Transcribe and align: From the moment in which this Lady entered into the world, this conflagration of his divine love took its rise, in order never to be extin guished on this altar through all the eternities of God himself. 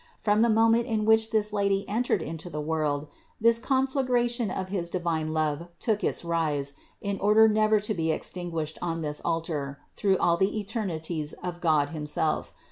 From 0.17 0.41
the 0.41 0.49
moment 0.49 0.87
in 0.87 1.05
which 1.05 1.29
this 1.29 1.53
Lady 1.53 1.87
entered 1.87 2.23
into 2.23 2.49
the 2.49 2.59
world, 2.59 3.05
this 3.39 3.59
conflagration 3.59 4.49
of 4.49 4.69
his 4.69 4.89
divine 4.89 5.31
love 5.31 5.67
took 5.79 6.03
its 6.03 6.25
rise, 6.25 6.73
in 7.01 7.19
order 7.19 7.47
never 7.47 7.79
to 7.81 7.93
be 7.93 8.05
extin 8.07 8.51
guished 8.51 8.79
on 8.81 9.01
this 9.01 9.21
altar 9.23 9.77
through 9.95 10.17
all 10.17 10.37
the 10.37 10.59
eternities 10.59 11.33
of 11.43 11.61
God 11.61 11.89
himself. 11.91 12.51